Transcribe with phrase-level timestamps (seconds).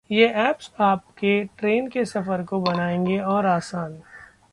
[0.09, 3.93] ये एप्स आपके ट्रेन के सफर को बनाएंगे और आसान